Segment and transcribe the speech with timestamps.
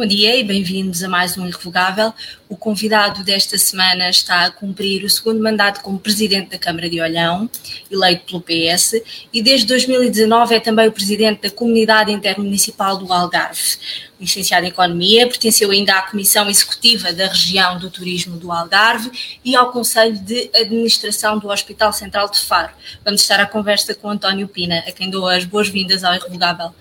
[0.00, 2.14] Bom dia e bem-vindos a mais um Irrevogável.
[2.48, 7.02] O convidado desta semana está a cumprir o segundo mandato como presidente da Câmara de
[7.02, 7.50] Olhão,
[7.90, 8.94] eleito pelo PS,
[9.30, 13.76] e desde 2019 é também o presidente da Comunidade Intermunicipal do Algarve.
[14.18, 19.10] Licenciado em Economia, pertenceu ainda à Comissão Executiva da Região do Turismo do Algarve
[19.44, 22.72] e ao Conselho de Administração do Hospital Central de Faro.
[23.04, 26.72] Vamos estar à conversa com António Pina, a quem dou as boas-vindas ao Irrevogável.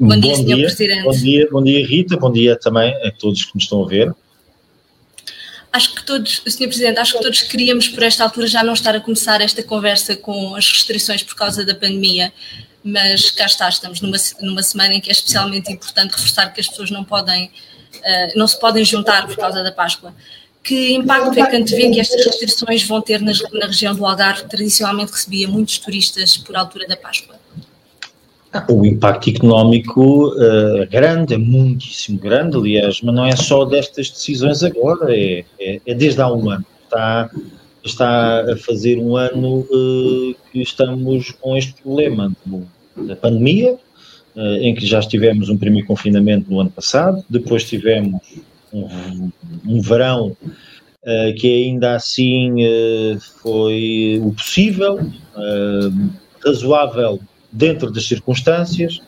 [0.00, 0.56] Bom dia, bom Sr.
[0.62, 1.02] Presidente.
[1.02, 2.16] Bom dia, bom dia, Rita.
[2.16, 4.14] Bom dia também a todos que nos estão a ver.
[5.70, 6.68] Acho que todos, Sr.
[6.68, 10.16] Presidente, acho que todos queríamos por esta altura já não estar a começar esta conversa
[10.16, 12.32] com as restrições por causa da pandemia,
[12.82, 16.66] mas cá está, estamos numa, numa semana em que é especialmente importante reforçar que as
[16.66, 17.50] pessoas não podem,
[17.96, 20.14] uh, não se podem juntar por causa da Páscoa.
[20.64, 24.44] Que impacto é que antevê que estas restrições vão ter na, na região do Algarve,
[24.44, 27.38] que tradicionalmente recebia muitos turistas por altura da Páscoa?
[28.68, 34.64] O impacto económico uh, grande, é muitíssimo grande, aliás, mas não é só destas decisões
[34.64, 36.66] agora, é, é, é desde há um ano.
[36.82, 37.30] Está,
[37.84, 42.32] está a fazer um ano uh, que estamos com este problema
[42.96, 43.78] da pandemia,
[44.34, 48.20] uh, em que já estivemos um primeiro confinamento no ano passado, depois tivemos
[48.72, 49.30] um,
[49.64, 50.36] um verão
[51.38, 52.56] que ainda assim
[53.42, 55.00] foi o possível,
[56.44, 57.18] razoável
[57.52, 59.00] dentro das circunstâncias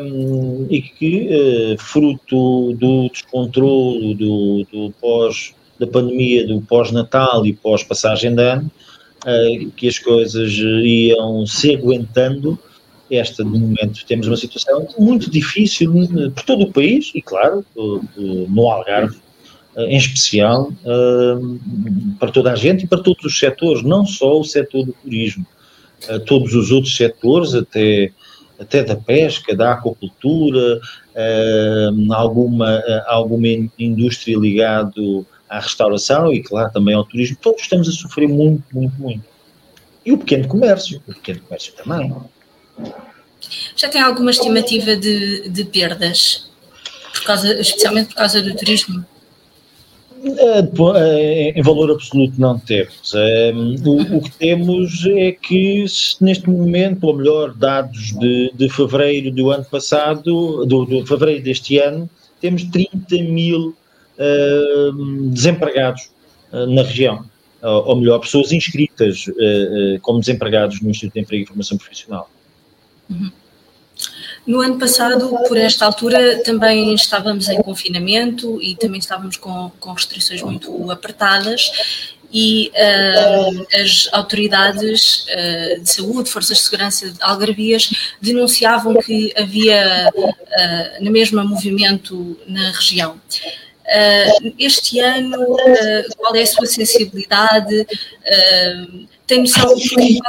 [0.00, 7.52] um, e que, uh, fruto do descontrole do, do pós, da pandemia, do pós-natal e
[7.52, 8.70] pós-passagem de ano,
[9.24, 12.58] uh, que as coisas iam se aguentando.
[13.08, 15.92] Esta, de momento, temos uma situação muito difícil
[16.34, 17.64] por todo o país e, claro,
[18.16, 19.16] no Algarve,
[19.76, 20.72] em especial,
[22.18, 25.46] para toda a gente e para todos os setores, não só o setor do turismo
[26.08, 28.12] a todos os outros setores, até,
[28.58, 33.48] até da pesca, da aquacultura, uh, alguma, uh, alguma
[33.78, 34.92] indústria ligada
[35.48, 37.36] à restauração e, claro, também ao turismo.
[37.40, 39.24] Todos estamos a sofrer muito, muito, muito.
[40.04, 42.14] E o pequeno comércio, o pequeno comércio também.
[43.74, 46.50] Já tem alguma estimativa de, de perdas,
[47.12, 49.04] por causa, especialmente por causa do turismo?
[50.24, 53.12] É, é, em valor absoluto não temos.
[53.14, 53.52] É,
[53.84, 55.84] o, que temos é que
[56.20, 61.78] neste momento, ou melhor, dados de, de fevereiro do ano passado, do, de fevereiro deste
[61.78, 62.08] ano,
[62.40, 63.74] temos 30 mil
[64.18, 66.10] uh, desempregados
[66.52, 67.24] uh, na região.
[67.62, 72.30] Ou, ou, melhor, pessoas inscritas uh, como desempregados no Instituto de Emprego e Formação Profissional.
[73.10, 73.30] Uhum.
[74.46, 79.92] No ano passado, por esta altura, também estávamos em confinamento e também estávamos com, com
[79.92, 81.72] restrições muito apertadas
[82.32, 87.90] e uh, as autoridades uh, de saúde, forças de segurança algarvias,
[88.20, 93.20] denunciavam que havia uh, na mesma movimento na região.
[94.58, 95.56] este ano,
[96.16, 97.86] qual é a sua sensibilidade?
[99.26, 100.20] tem noção de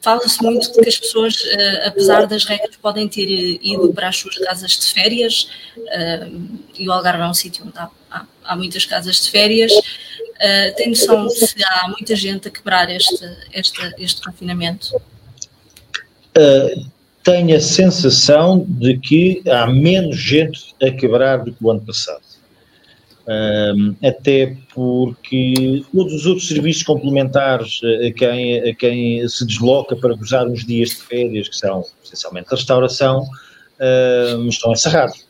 [0.00, 4.16] Fala-se muito de que as pessoas, uh, apesar das regras, podem ter ido para as
[4.16, 8.56] suas casas de férias, uh, e o Algarve é um sítio onde há, há, há,
[8.56, 9.70] muitas casas de férias.
[9.72, 15.00] Uh, tem noção se há muita gente a quebrar este, este, este confinamento?
[17.22, 22.22] tenho a sensação de que há menos gente a quebrar do que o ano passado.
[23.28, 30.14] Um, até porque todos os outros serviços complementares a quem, a quem se desloca para
[30.14, 33.24] gozar uns dias de férias, que são essencialmente a restauração,
[34.36, 35.26] um, estão encerrados.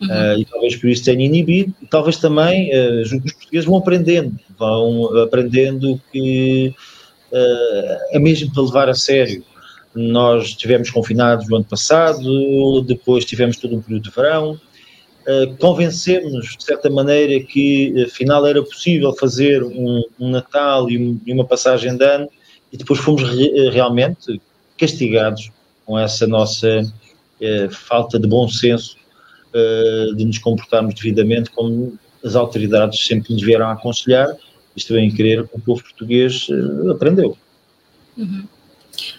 [0.00, 0.08] Uhum.
[0.08, 4.38] Uh, e talvez por isso tenha inibido, e talvez também uh, os portugueses vão aprendendo,
[4.56, 6.72] vão aprendendo que
[7.32, 9.42] uh, é mesmo para levar a sério.
[9.94, 14.60] Nós estivemos confinados no ano passado, depois tivemos todo um período de verão,
[15.28, 21.20] uh, convencemos de certa maneira que afinal era possível fazer um, um Natal e, um,
[21.24, 22.28] e, uma passagem de ano
[22.72, 24.40] e depois fomos re, eh, realmente
[24.76, 25.50] castigados
[25.84, 26.82] com essa nossa
[27.70, 28.96] falta de bom senso
[30.16, 34.36] de nos comportarmos devidamente como as autoridades sempre nos vieram aconselhar,
[34.76, 36.46] isto bem querer, o povo português
[36.90, 37.38] aprendeu.
[38.16, 38.44] Uhum.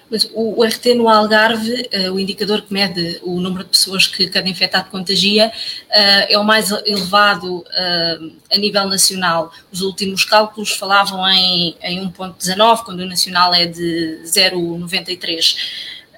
[0.10, 4.28] Mas o, RT no Algarve, uh, o indicador que mede o número de pessoas que
[4.28, 9.52] cada infectado contagia, uh, é o mais elevado uh, a nível nacional.
[9.72, 15.56] Os últimos cálculos falavam em, em 1,19, quando o nacional é de 0,93.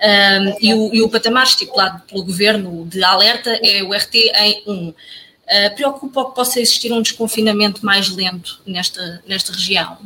[0.01, 4.63] Um, e, o, e o patamar estipulado pelo governo de alerta é o RT em
[4.65, 4.89] 1.
[4.89, 4.95] Uh,
[5.75, 9.97] preocupa que possa existir um desconfinamento mais lento nesta, nesta região?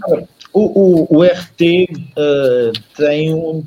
[0.56, 3.62] O, o, o RT uh, tem um,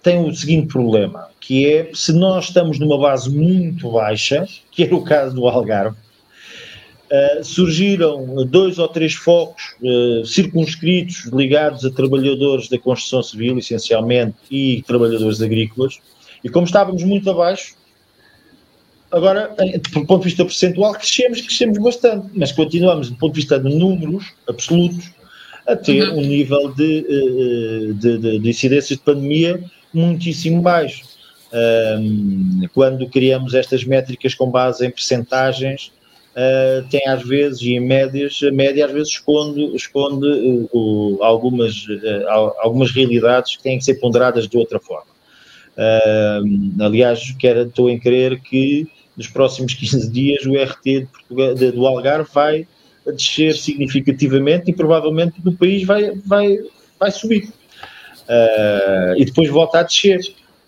[0.00, 4.94] tem o seguinte problema, que é se nós estamos numa base muito baixa, que era
[4.94, 12.68] o caso do Algarve, uh, surgiram dois ou três focos uh, circunscritos ligados a trabalhadores
[12.68, 15.98] da construção civil, essencialmente, e trabalhadores agrícolas,
[16.44, 17.74] e como estávamos muito abaixo,
[19.10, 19.52] agora,
[19.92, 23.68] do ponto de vista percentual, crescemos, crescemos bastante, mas continuamos, do ponto de vista de
[23.74, 25.10] números absolutos,
[25.70, 26.18] a ter uhum.
[26.18, 29.62] um nível de, eh, de, de, de incidências de pandemia
[29.92, 31.04] muitíssimo baixo.
[31.52, 35.92] Um, quando criamos estas métricas com base em percentagens,
[36.36, 41.22] uh, tem às vezes, e em médias, a média às vezes esconde, esconde uh, uh,
[41.22, 41.86] algumas,
[42.58, 45.10] algumas realidades que têm que ser ponderadas de outra forma.
[46.80, 48.86] aliás, quero, estou em crer que
[49.16, 52.66] nos próximos 15 dias o RT Portugal, do Algarve vai
[53.06, 56.58] descer significativamente e provavelmente do país vai, vai,
[56.98, 57.48] vai subir.
[58.28, 60.20] Uh, e depois volta a descer.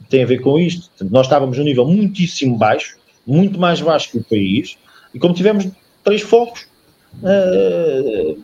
[0.09, 0.91] Tem a ver com isto.
[1.11, 2.97] Nós estávamos num nível muitíssimo baixo,
[3.27, 4.77] muito mais baixo que o país,
[5.15, 5.67] e como tivemos
[6.05, 6.67] três focos,
[7.23, 8.43] uh,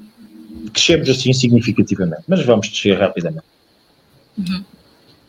[0.73, 2.23] crescemos assim significativamente.
[2.27, 3.45] Mas vamos descer rapidamente.
[4.39, 4.65] Uhum.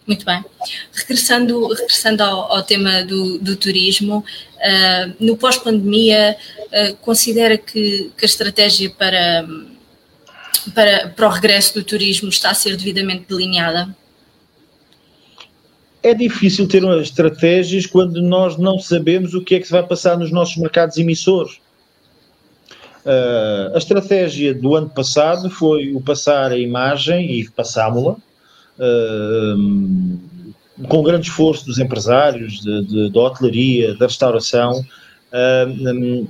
[0.10, 0.44] Muito bem.
[0.92, 4.26] Regressando, regressando ao, ao tema do, do turismo,
[4.58, 6.36] uh, no pós-pandemia,
[6.66, 9.48] uh, considera que, que, a estratégia para,
[10.74, 13.96] para, para o regresso do turismo está a ser devidamente delineada?
[16.02, 20.18] É difícil ter estratégias quando nós não sabemos o que é que se vai passar
[20.18, 21.58] nos nossos mercados emissores.
[23.06, 27.48] Uh, a estratégia do ano passado foi o passar a imagem e
[30.88, 34.84] com grande esforço dos empresários, de, de, da hotelaria, da restauração,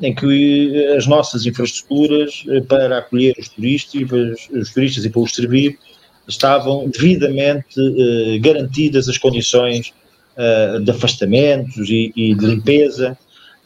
[0.02, 5.34] em que as nossas infraestruturas eh, para acolher os turistas, os turistas e para os
[5.34, 5.80] servir
[6.28, 9.94] estavam devidamente eh, garantidas as condições
[10.36, 13.18] eh, de afastamentos e, e, de limpeza.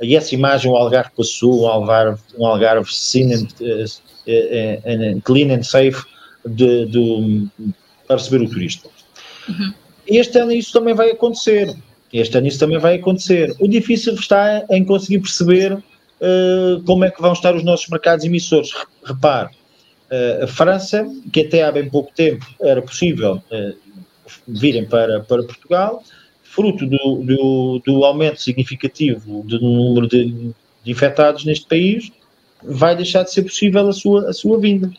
[0.01, 2.89] E essa imagem o Algarve passou, um Algarve, um Algarve
[5.23, 6.03] clean and safe
[6.45, 7.47] de, de,
[8.07, 8.89] para receber o turista.
[9.47, 9.73] Uhum.
[10.07, 11.75] Este ano isso também vai acontecer.
[12.11, 13.55] Este ano isso também vai acontecer.
[13.59, 18.25] O difícil está em conseguir perceber uh, como é que vão estar os nossos mercados
[18.25, 18.71] emissores.
[19.03, 19.49] Repare,
[20.11, 23.75] uh, a França, que até há bem pouco tempo era possível uh,
[24.47, 26.03] virem para, para Portugal,
[26.43, 30.53] fruto do, do, do aumento significativo do número de,
[30.83, 32.11] de, infectados neste país,
[32.61, 34.91] vai deixar de ser possível a sua, a sua vinda.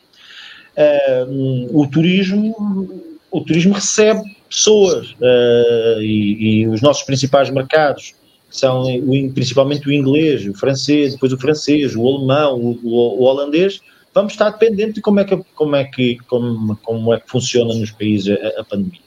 [0.77, 8.15] Uh, o turismo o turismo recebe pessoas uh, e, e, os nossos principais mercados
[8.49, 13.23] são o, principalmente o inglês, o francês, depois o francês, o alemão, o, o, o
[13.25, 13.81] holandês,
[14.15, 17.75] vamos estar dependentes de como é que, como é que, como, como é que funciona
[17.75, 19.01] nos países a, a pandemia.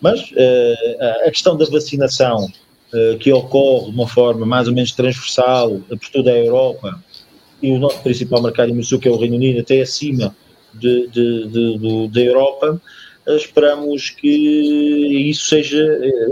[0.00, 2.46] Mas uh, a questão da vacinação,
[2.94, 7.02] uh, que ocorre de uma forma mais ou menos transversal por toda a Europa,
[7.60, 10.36] e o nosso principal mercado emissor, que é o Reino Unido, até acima
[10.74, 12.80] de, de, de, da Europa,
[13.26, 15.82] esperamos que isso seja,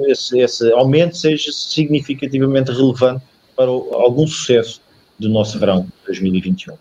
[0.07, 3.23] esse, esse aumento seja significativamente relevante
[3.57, 4.81] para o, algum sucesso
[5.19, 6.77] do nosso verão 2021.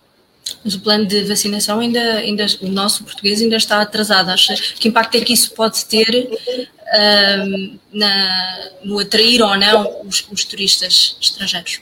[0.63, 4.29] Mas o plano de vacinação ainda, ainda o nosso português ainda está atrasado.
[4.29, 10.25] Acha que impacto é que isso pode ter uh, na, no atrair ou não os,
[10.31, 11.81] os turistas estrangeiros?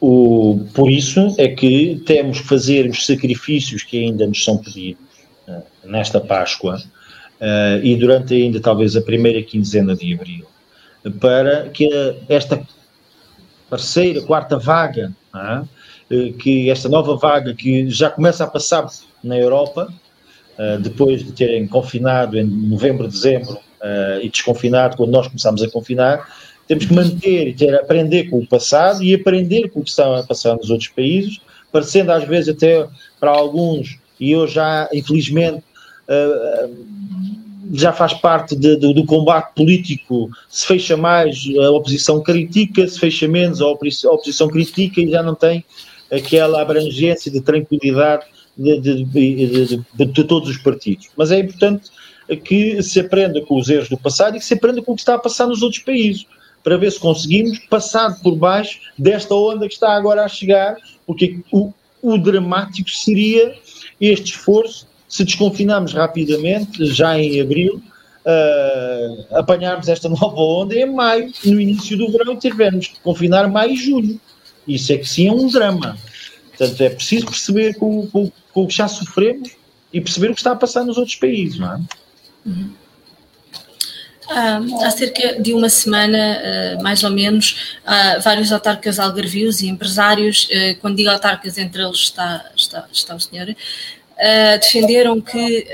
[0.00, 0.33] O,
[0.74, 5.02] por isso é que temos que fazer os sacrifícios que ainda nos são pedidos
[5.48, 10.46] uh, nesta Páscoa uh, e durante ainda talvez a primeira quinzena de abril,
[11.20, 11.88] para que
[12.28, 12.66] esta
[13.70, 18.86] terceira, quarta vaga, uh, que esta nova vaga que já começa a passar
[19.22, 19.92] na Europa,
[20.82, 23.58] depois de terem confinado em novembro, dezembro
[24.22, 26.28] e desconfinado quando nós começamos a confinar,
[26.66, 30.22] temos que manter e aprender com o passado e aprender com o que está a
[30.22, 31.40] passar nos outros países,
[31.70, 32.86] parecendo às vezes até
[33.20, 35.62] para alguns, e eu já, infelizmente,
[36.08, 36.84] uh,
[37.72, 42.98] já faz parte de, de, do combate político, se fecha mais, a oposição critica, se
[42.98, 45.64] fecha menos, a oposição critica e já não tem
[46.10, 48.24] aquela abrangência de tranquilidade
[48.56, 49.04] de, de,
[49.94, 51.08] de, todos os partidos.
[51.16, 51.90] Mas é importante
[52.44, 55.00] que se aprenda com os erros do passado e que se aprenda com o que
[55.00, 56.26] está a passar nos outros países
[56.64, 61.40] para ver se conseguimos passar por baixo desta onda que está agora a chegar, porque
[61.52, 61.70] o,
[62.02, 63.54] o dramático seria
[64.00, 67.82] este esforço, se desconfinarmos rapidamente, já em abril,
[68.24, 73.72] uh, apanharmos esta nova onda em maio, no início do verão, tivermos que confinar maio
[73.72, 74.20] e julho.
[74.66, 75.98] Isso é que sim é um drama.
[76.56, 79.50] Portanto, é preciso perceber com, com, com o que já sofremos
[79.92, 81.80] e perceber o que está a passar nos outros países, não é?
[82.46, 82.70] Uhum.
[84.30, 86.40] Há cerca de uma semana,
[86.78, 87.76] ah, mais ou menos,
[88.22, 93.20] vários autarcas algarvios e empresários, ah, quando digo autarcas, entre eles está, está, está o
[93.20, 93.54] senhor,
[94.18, 95.66] ah, defenderam que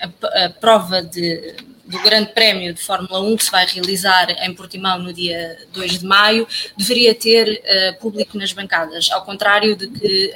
[0.00, 4.54] a, a prova de, do Grande Prémio de Fórmula 1 que se vai realizar em
[4.54, 7.62] Portimão no dia 2 de maio deveria ter
[8.00, 10.32] público nas bancadas, ao contrário de que,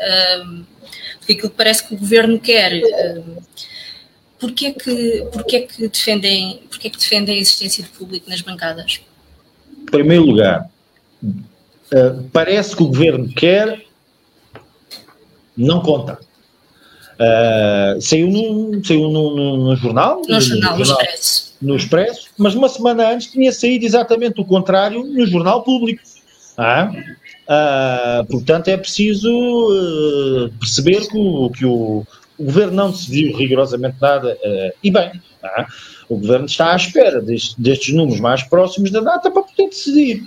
[1.26, 2.82] de aquilo que parece que o governo quer
[4.38, 8.30] Porquê é que, porquê é que, defendem, porquê é que defendem a existência de público
[8.30, 9.00] nas bancadas?
[9.82, 10.70] Em primeiro lugar,
[11.22, 13.84] uh, parece que o governo quer,
[15.56, 16.20] não conta.
[17.18, 21.56] Uh, saiu no, saiu no, no, no jornal, no, no jornal, no Expresso.
[21.60, 26.00] No Expresso, mas uma semana antes tinha saído exatamente o contrário no jornal público.
[26.56, 26.92] Ah,
[27.48, 32.06] uh, portanto, é preciso uh, perceber que o, que o,
[32.38, 35.10] o governo não decidiu rigorosamente nada, uh, e bem,
[35.42, 35.66] é?
[36.08, 40.22] o governo está à espera deste, destes números mais próximos da data para poder decidir.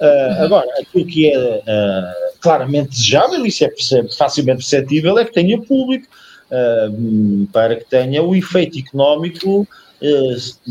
[0.00, 0.44] Uh.
[0.44, 3.70] Agora, aquilo que é uh, claramente desejável, isso é
[4.16, 6.06] facilmente perceptível, é que tenha público,
[7.50, 9.66] para que tenha o efeito económico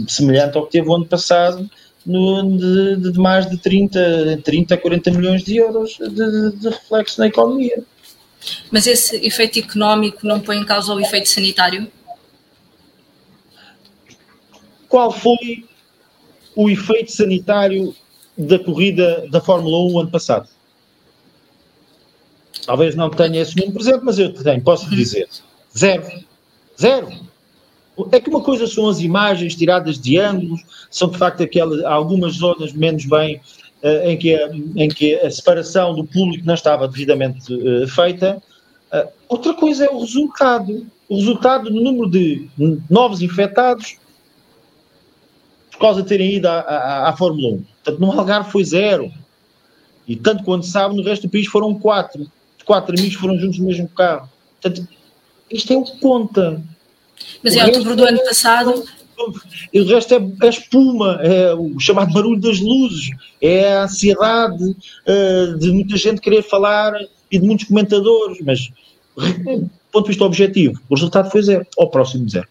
[0.08, 1.68] semelhante ao que teve o ano passado,
[2.06, 7.20] no, de, de, mais de 30, 30 a 40 milhões de euros de, de reflexo
[7.20, 7.84] na economia.
[8.72, 11.92] Mas esse efeito económico não põe em causa o efeito sanitário?
[14.88, 15.66] Qual foi
[16.56, 17.96] o efeito sanitário
[18.38, 20.50] da corrida da Fórmula 1 ano passado?
[22.66, 25.28] Talvez não tenha esse número presente, mas eu tenho, posso dizer.
[25.78, 26.06] Zero.
[26.80, 27.10] Zero.
[28.12, 32.36] É que uma coisa são as imagens tiradas de ângulos, são de facto aquelas, algumas
[32.36, 33.42] zonas menos bem
[33.84, 38.42] em, que a, em que a separação do público não estava devidamente uh, feita.
[38.94, 40.86] Uh, outra coisa é o resultado.
[41.10, 42.48] O resultado do número de
[42.90, 43.98] novos infectados
[45.72, 47.64] por causa de terem ido à, à, à Fórmula 1.
[47.84, 49.12] Portanto, no Algarve foi zero.
[50.08, 52.30] E tanto quanto sabe, no resto do país foram quatro.
[52.66, 54.30] Quatro amigos foram juntos no mesmo carro.
[54.62, 54.88] Portanto,
[55.50, 56.62] isto é o que conta.
[57.44, 58.86] Mas em outubro do ano passado
[59.74, 63.10] e o resto é, é espuma, é o chamado barulho das luzes,
[63.42, 66.94] é a ansiedade uh, de muita gente querer falar
[67.32, 68.72] e de muitos comentadores, mas
[69.16, 72.48] do ponto de vista objetivo, o resultado foi zero, ou próximo de zero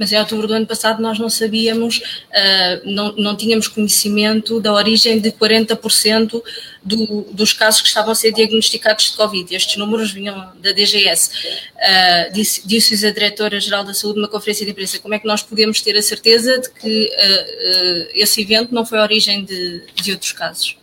[0.00, 4.72] mas em outubro do ano passado nós não sabíamos, uh, não, não tínhamos conhecimento da
[4.72, 6.42] origem de 40%
[6.82, 9.54] do, dos casos que estavam a ser diagnosticados de Covid.
[9.54, 11.30] Estes números vinham da DGS.
[11.76, 15.42] Uh, disse, disse a Diretora-Geral da Saúde numa conferência de imprensa como é que nós
[15.42, 20.12] podemos ter a certeza de que uh, esse evento não foi a origem de, de
[20.12, 20.78] outros casos.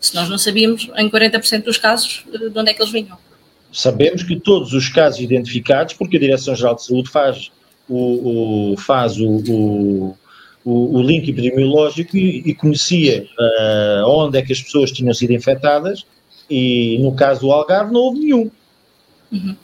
[0.00, 3.16] Se nós não sabíamos, em 40% dos casos, de onde é que eles vinham.
[3.72, 7.52] Sabemos que todos os casos identificados, porque a Direção-Geral de Saúde faz
[7.88, 10.16] o, o faz o, o,
[10.64, 16.04] o, link epidemiológico e, e conhecia uh, onde é que as pessoas tinham sido infectadas
[16.50, 18.50] e no caso do Algarve não houve nenhum.
[19.32, 19.56] Uhum.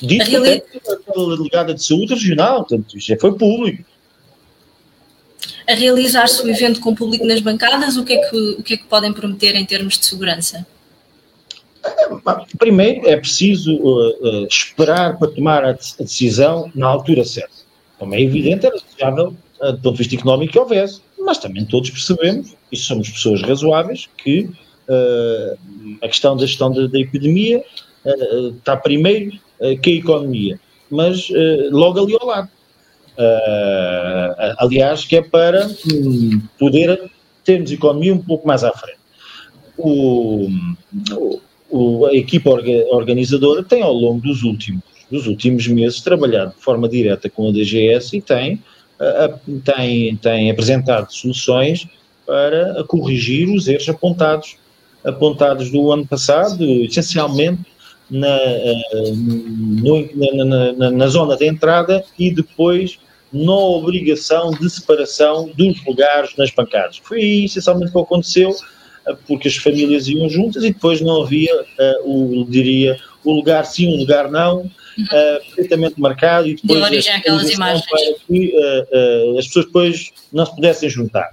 [0.00, 0.30] Dito
[1.12, 3.84] pela delegada de saúde regional, portanto, já foi público.
[5.68, 8.76] A realizar-se o evento com público nas bancadas, o que, é que, o que é
[8.76, 10.66] que podem prometer em termos de segurança?
[12.58, 17.62] Primeiro, é preciso uh, uh, esperar para tomar a, decisão na altura certa.
[17.98, 21.64] Como é evidente, era desejável, uh, do ponto de vista económico, que houvesse, mas também
[21.64, 24.48] todos percebemos, e somos pessoas razoáveis, que
[26.02, 27.64] a questão da gestão da, da epidemia
[28.58, 29.38] está primeiro
[29.80, 30.60] que a economia,
[30.90, 31.28] mas
[31.70, 32.48] logo ali ao lado.
[34.58, 37.10] aliás, que é para um, poder
[37.44, 38.98] termos economia um pouco mais à frente.
[39.78, 40.48] O,
[41.12, 41.40] o
[41.72, 42.50] o, a equipa
[42.90, 47.52] organizadora tem ao longo dos últimos, dos últimos meses trabalhado de forma direta com a
[47.52, 48.62] DGS e tem,
[49.64, 51.88] tem, tem apresentado soluções
[52.26, 54.56] para corrigir os erros apontados,
[55.02, 57.62] apontados do ano passado, essencialmente
[58.10, 58.38] na,
[59.16, 62.98] no, na, na, na zona de entrada e depois
[63.32, 67.00] na obrigação de separação dos lugares nas pancadas.
[67.02, 68.54] Foi essencialmente o que aconteceu
[69.26, 73.94] porque as famílias iam juntas e depois não havia, uh, o, diria, o lugar sim,
[73.94, 77.86] o lugar não, uh, perfeitamente marcado e depois àquelas imagens.
[77.86, 81.30] para que uh, as pessoas depois não se pudessem juntar.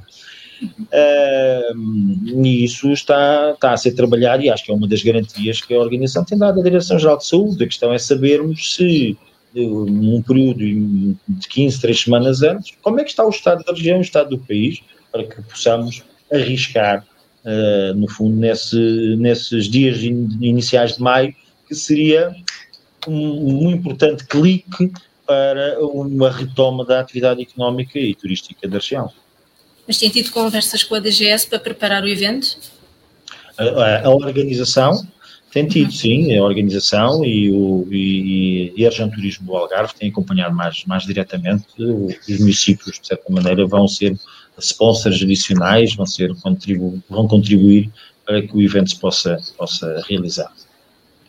[0.62, 5.62] Uh, e isso está, está a ser trabalhado e acho que é uma das garantias
[5.62, 7.64] que a organização tem dado à Direção-Geral de Saúde.
[7.64, 9.18] A questão é sabermos se,
[9.54, 14.00] num período de 15, 3 semanas antes, como é que está o estado da região,
[14.00, 17.06] o estado do país, para que possamos arriscar
[17.46, 21.34] uh, no fundo, nesse, nesses dias in, iniciais de maio,
[21.68, 22.36] que seria
[23.08, 24.92] um, um importante clique
[25.26, 29.12] para uma retoma da atividade económica e turística da região.
[29.88, 32.58] Mas tem tido conversas com a DGS para preparar o evento?
[33.58, 35.06] A, a organização
[35.52, 40.10] tem tido, sim, a organização e, o, e, e a região turismo do Algarve tem
[40.10, 41.66] acompanhado mais, mais diretamente.
[41.78, 44.16] Os municípios, de certa maneira, vão ser
[44.60, 47.90] sponsors adicionais, vão, ser, contribu vão contribuir
[48.26, 50.52] para que o evento se possa, possa realizar.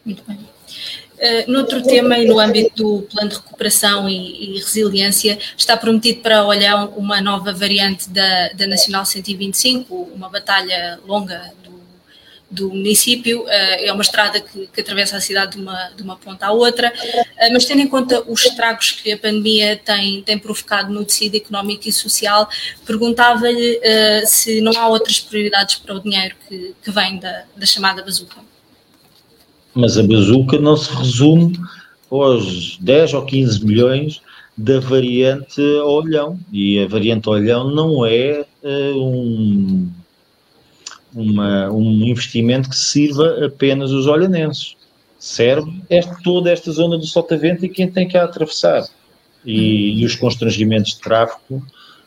[0.04, 0.36] Muito bem.
[0.36, 6.20] Uh, noutro tema e no âmbito do plano de recuperação e, e, resiliência, está prometido
[6.20, 11.52] para Olhão uma nova variante da, da Nacional 125, uma batalha longa
[12.50, 16.16] do município, eh, é uma estrada que, que, atravessa a cidade de uma, de uma
[16.16, 16.92] ponta à outra,
[17.38, 21.36] eh, mas tendo em conta os estragos que a pandemia tem, tem provocado no tecido
[21.36, 22.48] económico e social,
[22.84, 27.66] perguntava-lhe uh, se não há outras prioridades para o dinheiro que, que vem da, da
[27.66, 28.38] chamada bazuca.
[29.72, 31.56] Mas a bazuca não se resume
[32.10, 34.20] aos 10 ou 15 milhões
[34.56, 39.88] da variante Olhão, e a variante Olhão não é uh, um
[41.14, 44.76] uma, um investimento que sirva apenas os olhanenses.
[45.18, 48.86] Serve esta, toda esta zona do Sotavento e quem tem que a atravessar.
[49.44, 51.62] E, e os constrangimentos de tráfego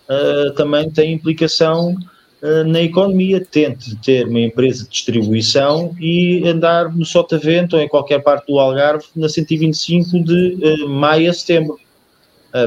[0.09, 1.95] uh, também têm implicação
[2.41, 3.45] uh, na economia.
[3.45, 8.59] Tente ter uma empresa de distribuição e andar no Sotavento ou em qualquer parte do
[8.59, 11.79] Algarve na 125 de uh, maio a setembro.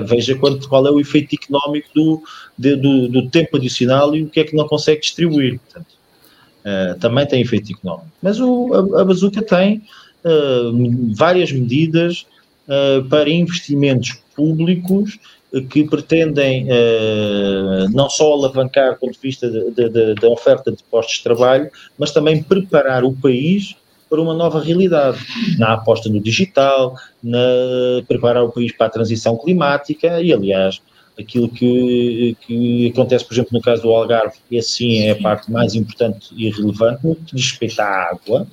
[0.05, 2.23] veja quanto, qual é o efeito económico do,
[2.57, 5.59] de, do, do tempo adicional e o que é que não consegue distribuir.
[5.61, 5.96] Portanto,
[6.67, 8.11] Uh, também tem efeito económico.
[8.21, 9.83] Mas o, a, a Bazuca tem
[10.25, 12.27] uh, várias medidas
[12.67, 15.17] uh, para investimentos públicos
[15.71, 16.67] que pretendem
[17.95, 19.49] não só alavancar do ponto de vista
[20.21, 23.75] da oferta de postos de trabalho, mas também preparar o país
[24.11, 25.19] para uma nova realidade,
[25.57, 27.39] na aposta no digital, na
[28.07, 30.83] preparar o país para a transição climática e, aliás,
[31.19, 35.51] aquilo que, que acontece, por exemplo, no caso do Algarve, e assim é a parte
[35.51, 38.47] mais importante e relevante, no que diz respeito à água,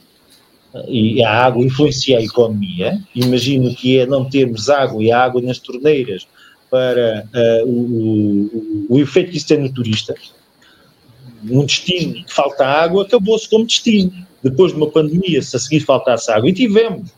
[0.88, 3.00] e a água influencia a economia.
[3.14, 6.28] Imagino que é não termos água e água nas torneiras
[6.70, 10.16] para uh, o, o, o, efeito que isso tem no turista.
[11.48, 14.12] Um destino que falta água acabou-se como destino.
[14.42, 17.12] Depois de uma pandemia, se a seguir faltasse água, e tivemos,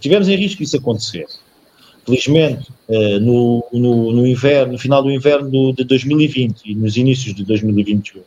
[0.00, 1.26] tivemos em risco isso acontecer.
[2.08, 7.34] Felizmente, eh, no, no, no, inverno, no final do inverno de 2020 e nos inícios
[7.34, 8.22] de 2021,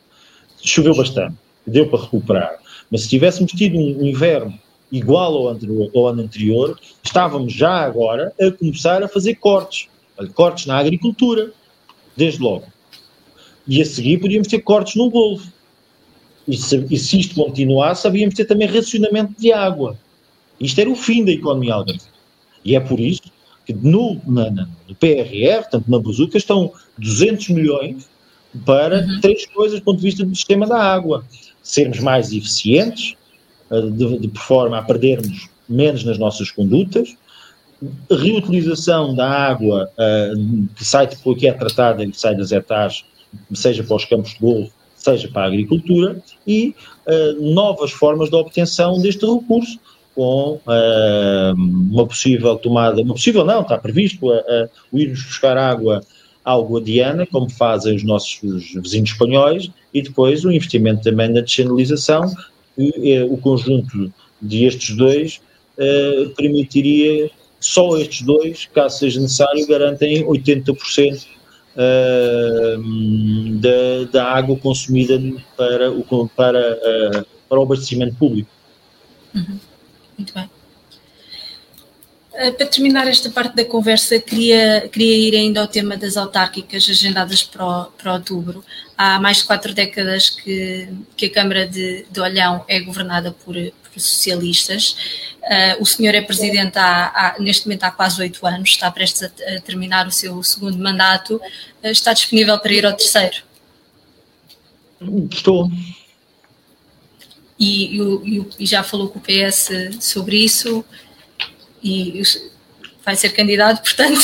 [0.62, 1.34] choveu bastante,
[1.66, 2.60] deu para recuperar.
[2.88, 4.56] Mas se tivéssemos tido um inverno
[4.92, 9.88] igual ao, anterior, ao ano anterior, estávamos já agora a começar a fazer cortes.
[10.32, 11.50] Cortes na agricultura,
[12.16, 12.66] desde logo.
[13.66, 15.50] E a seguir podíamos ter cortes no Golfo.
[16.46, 19.98] E se, e se isto continuasse, havíamos ter também racionamento de água.
[20.60, 22.12] Isto era o fim da economia algarvia.
[22.64, 23.31] E é por isso
[23.68, 28.08] no, na, no PRR, portanto na Buzuca, estão 200 milhões
[28.64, 29.20] para uhum.
[29.20, 31.24] três coisas do ponto de vista do sistema da água.
[31.62, 33.14] Sermos mais eficientes,
[33.70, 37.16] eh, de, de, forma a perdermos menos nas nossas condutas,
[38.10, 43.04] reutilização da água uh, que sai depois que é tratada e que sai das etares,
[43.54, 46.74] seja para os campos de golfe, seja para a agricultura, e
[47.06, 49.80] uh, novas formas de obtenção deste recurso,
[50.14, 55.56] com uh, uma possível tomada, uma possível não, está previsto a, a, o irmos buscar
[55.56, 56.02] água
[56.44, 58.40] ao Guadiana, como fazem os nossos
[58.74, 62.32] vizinhos espanhóis, e depois o investimento também na descentralização,
[62.78, 65.40] eh, o conjunto de estes dois
[66.36, 71.26] permitiria, só estes dois, caso seja necessário, garantem 80%
[71.76, 72.82] uh,
[73.60, 75.20] da, da água consumida
[75.56, 78.50] para o, para, uh, para o abastecimento público.
[79.34, 79.58] Uhum.
[80.16, 80.48] Muito bem.
[82.32, 86.88] Uh, para terminar esta parte da conversa, queria, queria ir ainda ao tema das autárquicas
[86.88, 88.64] agendadas para, o, para outubro.
[88.96, 93.54] Há mais de quatro décadas que, que a Câmara de, de Olhão é governada por,
[93.54, 94.96] por socialistas.
[95.42, 99.24] Uh, o senhor é presidente há, há, neste momento há quase oito anos, está prestes
[99.24, 101.36] a, a, terminar o seu segundo mandato.
[101.36, 103.42] Uh, está disponível para ir ao terceiro?
[105.30, 105.70] Estou
[107.62, 109.70] e, e, e, já falou com o PS
[110.00, 110.84] sobre isso
[111.82, 112.20] e
[113.04, 114.20] vai ser candidato, portanto.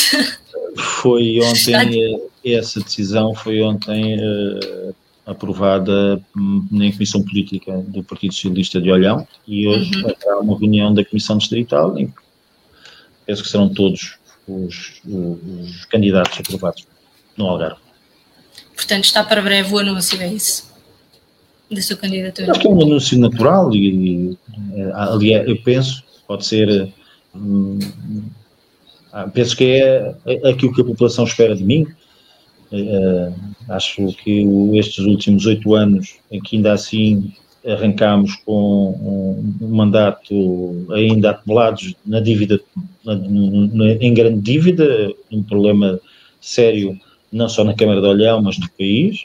[0.77, 8.91] Foi ontem, essa decisão foi ontem uh, aprovada na Comissão Política do Partido Socialista de
[8.91, 10.11] Olhão e hoje uhum.
[10.11, 12.15] haverá uma reunião da Comissão Distrital em que
[13.25, 14.17] penso que serão todos
[14.49, 16.87] os, os, os candidatos aprovados
[17.37, 17.81] no Algarve.
[18.75, 20.68] Portanto, está para breve o anúncio, é isso?
[21.71, 22.51] Da sua candidatura?
[22.51, 24.37] Acho que é um anúncio natural e,
[24.75, 26.93] eh, aliás, eu penso, pode ser
[27.35, 27.79] hum,
[29.13, 31.87] ah, penso que é, é aquilo que a população espera de mim.
[32.71, 33.35] Uh,
[33.71, 37.33] acho que estes últimos oito anos, em que ainda assim
[37.67, 42.61] arrancámos com um, mandato ainda acumulados na dívida,
[43.05, 45.99] na, na, em grande dívida, um problema
[46.41, 46.99] sério,
[47.33, 49.25] não só na Câmara de Olhão, mas no país.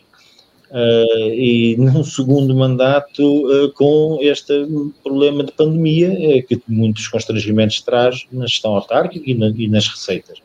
[0.73, 4.65] Uh, e num segundo mandato uh, com este
[5.03, 9.87] problema de pandemia uh, que muitos constrangimentos traz na gestão autárquica e, na, e, nas
[9.87, 10.39] receitas.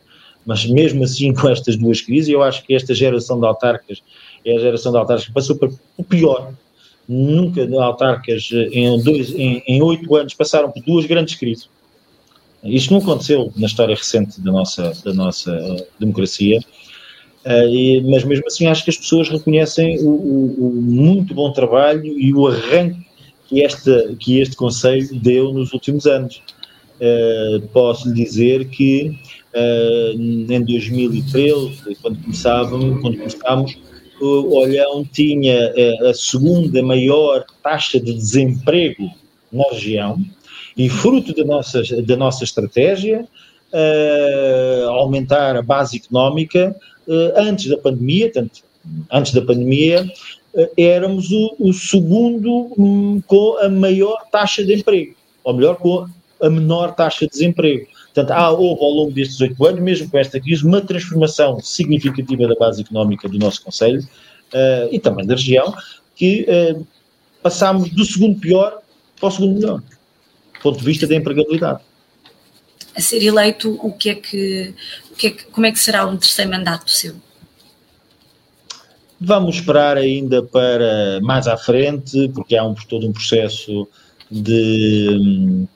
[0.45, 4.03] Mas mesmo assim, com estas duas crises, eu acho que esta geração de autarcas
[4.45, 6.53] é a geração de autarcas que passou por o pior.
[7.07, 11.67] Nunca autarcas em, dois, em, em oito anos passaram por duas grandes crises.
[12.63, 16.59] Isto não aconteceu na história recente da nossa, da nossa democracia
[17.45, 22.05] e, mas mesmo assim acho que as pessoas reconhecem o, o, o, muito bom trabalho
[22.19, 23.07] e o arranque
[23.47, 26.41] que, esta, que este Conselho deu nos últimos anos.
[26.99, 29.17] Uh, posso lhe dizer que
[29.55, 33.77] uh, em 2013, quando começávamos, quando começámos,
[34.21, 35.73] o Olhão tinha
[36.09, 39.09] a segunda maior taxa de desemprego
[39.49, 40.19] na região
[40.75, 43.25] e fruto da nossa, da nossa estratégia,
[44.89, 46.98] aumentar a base económica, eh,
[47.35, 48.61] antes da pandemia, tanto
[49.11, 50.09] antes da pandemia,
[50.55, 56.07] eh, éramos o, o segundo um, com a maior taxa de emprego, ou melhor, com
[56.41, 57.87] a menor taxa de desemprego.
[58.05, 62.47] Portanto, há, houve ao longo destes oito anos, mesmo com esta crise, uma transformação significativa
[62.47, 65.73] da base económica do nosso Conselho uh, e também da região,
[66.15, 66.87] que uh,
[67.43, 68.79] passámos do segundo pior
[69.19, 71.81] para o segundo melhor, do ponto de vista da empregabilidade
[72.99, 74.73] a ser eleito, o que é que,
[75.11, 77.15] o que, é que como é que será um terceiro mandato seu?
[79.19, 83.87] Vamos esperar ainda para mais à frente, porque há um, todo um processo
[84.31, 85.67] de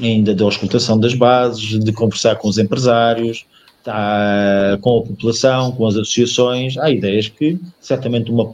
[0.00, 3.44] ainda de auscultação das bases, de conversar com os empresários,
[3.84, 6.76] tá, com a população, com as associações.
[6.78, 8.52] Há ideias que, certamente, uma,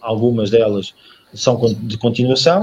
[0.00, 0.94] algumas delas
[1.34, 2.62] são de continuação,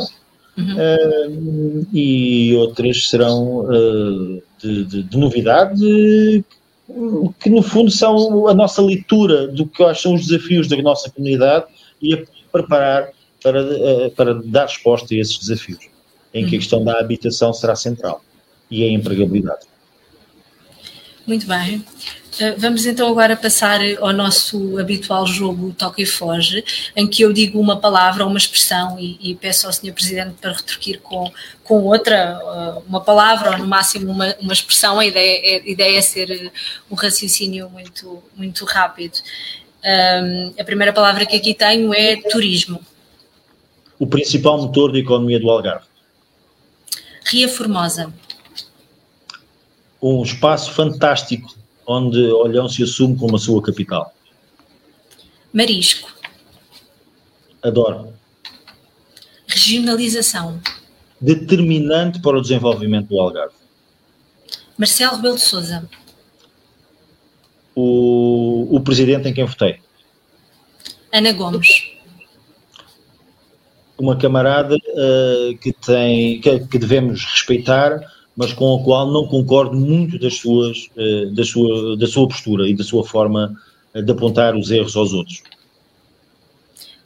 [0.57, 0.75] Uhum.
[0.75, 6.45] Uh, e outras serão uh, de, de, de, novidade,
[7.39, 11.65] que no fundo são a nossa leitura do que são os desafios da nossa comunidade
[11.99, 13.09] e a preparar
[13.41, 15.87] para, uh, para dar resposta a esses desafios,
[16.33, 16.59] em que a uhum.
[16.59, 18.23] questão da habitação será central
[18.69, 19.65] e a empregabilidade.
[21.25, 21.83] Muito bem.
[22.39, 26.63] Eh, vamos então agora passar ao nosso habitual jogo Toca e Foge,
[26.95, 29.93] em que eu digo uma palavra, uma expressão e, e peço ao Sr.
[29.93, 31.31] Presidente para retorquir com,
[31.63, 34.99] com outra, eh, uma palavra ou no máximo uma, uma expressão.
[34.99, 36.51] A ideia, a ideia é ser
[36.89, 39.19] um raciocínio muito, muito rápido.
[39.85, 42.79] Um, a primeira palavra que aqui tenho é turismo.
[43.99, 45.85] O principal motor da economia do Algarve.
[47.25, 48.13] Ria Formosa.
[50.01, 54.13] Um espaço fantástico onde Olhão se assume como a sua capital?
[55.51, 56.11] Marisco.
[57.61, 58.13] Adoro.
[59.47, 60.59] Regionalização.
[61.19, 63.53] Determinante para o desenvolvimento do Algarve.
[64.77, 65.87] Marcelo Rebelo de Souza.
[67.75, 69.79] O, o presidente em quem votei.
[71.11, 71.91] Ana Gomes.
[73.97, 78.01] Uma camarada uh, que, tem, que, que devemos respeitar
[78.35, 82.67] mas com a qual não concordo muito das suas, eh, da, sua, da sua postura
[82.67, 83.55] e da sua forma
[83.93, 85.43] de apontar os erros aos outros.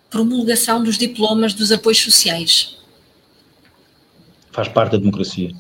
[0.09, 2.77] Promulgação dos diplomas dos apoios sociais.
[4.51, 5.53] Faz parte da democracia.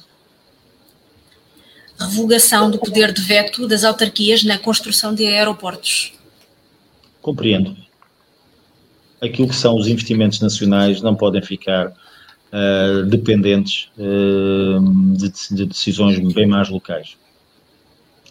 [1.99, 6.13] Revogação do poder de veto das autarquias na construção de aeroportos.
[7.21, 7.75] Compreendo.
[9.21, 11.93] Aquilo que são os investimentos nacionais não podem ficar
[12.51, 17.17] uh, dependentes uh, de, de, decisões bem mais locais.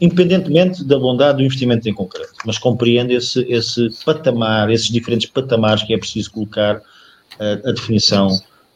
[0.01, 5.83] Independentemente da bondade do investimento em concreto, mas compreendo esse, esse patamar, esses diferentes patamares
[5.83, 8.29] que é preciso colocar uh, a definição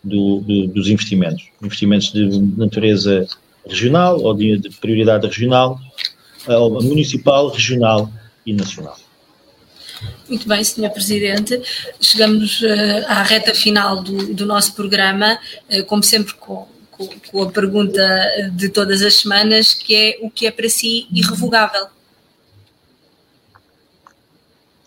[0.02, 1.44] do, do, dos investimentos.
[1.62, 2.26] Investimentos de
[2.56, 3.26] natureza
[3.66, 5.78] regional ou de, de prioridade regional,
[6.82, 8.10] municipal, regional
[8.46, 8.96] e nacional.
[10.28, 10.90] Muito bem, Sr.
[10.90, 11.60] Presidente.
[12.00, 15.38] Chegamos uh, à reta final do, do nosso programa,
[15.70, 18.00] uh, como sempre com, com, com, a pergunta
[18.52, 21.86] de todas as semanas, que é o que é para si irrevogável?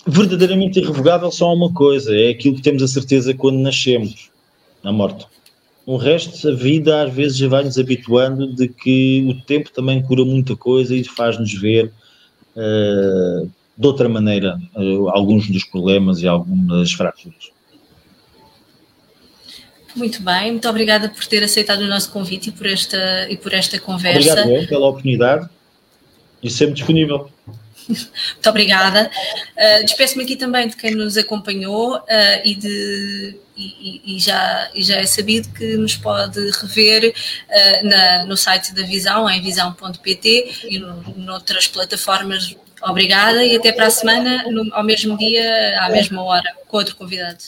[0.05, 4.29] Verdadeiramente irrevogável só há uma coisa, é aquilo que temos a certeza quando nascemos,
[4.83, 5.25] na morte.
[5.85, 10.01] O resto, a vida às vezes já vai nos habituando de que o tempo também
[10.01, 11.91] cura muita coisa e faz-nos ver
[12.55, 17.51] uh, de outra maneira uh, alguns dos problemas e algumas fraturas.
[19.95, 23.53] Muito bem, muito obrigada por ter aceitado o nosso convite e por esta, e por
[23.53, 24.41] esta conversa.
[24.41, 25.49] Obrigado pela oportunidade
[26.41, 27.29] e sempre disponível.
[27.87, 29.11] Muito obrigada.
[29.57, 32.05] Uh, Despeço-me aqui também de quem nos acompanhou uh,
[32.43, 38.25] e, de, e, e, já, e já é sabido que nos pode rever uh, na,
[38.25, 42.55] no site da Visão, em visão.pt e no, noutras plataformas.
[42.85, 46.95] Obrigada e até para a semana, no, ao mesmo dia, à mesma hora, com outro
[46.95, 47.43] convidado.